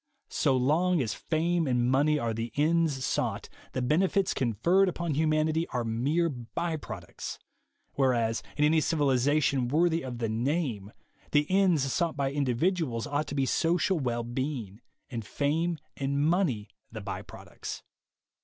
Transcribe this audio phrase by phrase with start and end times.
[0.31, 5.67] So long as fame and money are the ends sought, the benefits conferred upon humanity
[5.67, 7.37] are mere by products;
[7.93, 10.91] whereas, in any civilization worthy of the name,
[11.33, 16.69] the ends sought by individuals ought to be social well being, and fame and money
[16.91, 17.83] the by products.